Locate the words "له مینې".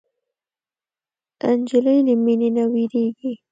2.05-2.49